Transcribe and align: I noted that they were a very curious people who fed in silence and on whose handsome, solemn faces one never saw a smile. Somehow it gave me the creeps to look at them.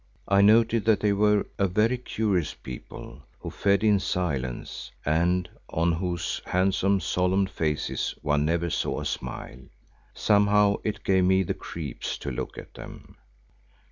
I 0.27 0.41
noted 0.41 0.85
that 0.85 0.99
they 1.01 1.13
were 1.13 1.45
a 1.59 1.67
very 1.67 1.99
curious 1.99 2.55
people 2.55 3.21
who 3.37 3.51
fed 3.51 3.83
in 3.83 3.99
silence 3.99 4.89
and 5.05 5.47
on 5.69 5.91
whose 5.91 6.41
handsome, 6.47 6.99
solemn 6.99 7.45
faces 7.45 8.15
one 8.23 8.43
never 8.43 8.71
saw 8.71 9.01
a 9.01 9.05
smile. 9.05 9.59
Somehow 10.15 10.77
it 10.83 11.03
gave 11.03 11.25
me 11.25 11.43
the 11.43 11.53
creeps 11.53 12.17
to 12.17 12.31
look 12.31 12.57
at 12.57 12.73
them. 12.73 13.15